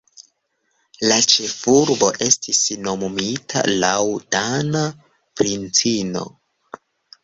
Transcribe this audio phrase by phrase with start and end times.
[1.11, 3.95] La ĉefurbo estis nomumita laŭ
[4.39, 4.85] dana
[5.41, 6.31] princino.